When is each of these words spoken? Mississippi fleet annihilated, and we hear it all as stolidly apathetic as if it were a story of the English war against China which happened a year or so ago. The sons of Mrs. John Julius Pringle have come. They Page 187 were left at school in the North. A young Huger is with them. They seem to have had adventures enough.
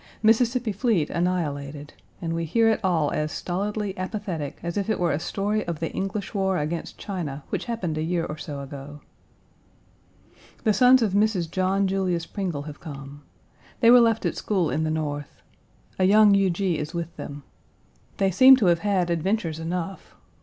Mississippi 0.23 0.71
fleet 0.71 1.11
annihilated, 1.11 1.93
and 2.23 2.33
we 2.33 2.43
hear 2.43 2.67
it 2.71 2.79
all 2.83 3.11
as 3.11 3.31
stolidly 3.31 3.95
apathetic 3.99 4.57
as 4.63 4.75
if 4.75 4.89
it 4.89 4.99
were 4.99 5.11
a 5.11 5.19
story 5.19 5.63
of 5.67 5.79
the 5.79 5.91
English 5.91 6.33
war 6.33 6.57
against 6.57 6.97
China 6.97 7.43
which 7.49 7.65
happened 7.65 7.99
a 7.99 8.03
year 8.03 8.25
or 8.25 8.35
so 8.35 8.61
ago. 8.61 9.01
The 10.63 10.73
sons 10.73 11.03
of 11.03 11.13
Mrs. 11.13 11.51
John 11.51 11.85
Julius 11.85 12.25
Pringle 12.25 12.63
have 12.63 12.79
come. 12.79 13.21
They 13.79 13.89
Page 13.89 13.91
187 13.91 13.93
were 13.93 14.01
left 14.09 14.25
at 14.25 14.35
school 14.35 14.71
in 14.71 14.83
the 14.85 14.89
North. 14.89 15.43
A 15.99 16.05
young 16.05 16.33
Huger 16.33 16.63
is 16.81 16.95
with 16.95 17.15
them. 17.17 17.43
They 18.17 18.31
seem 18.31 18.55
to 18.55 18.65
have 18.73 18.79
had 18.79 19.11
adventures 19.11 19.59
enough. 19.59 20.15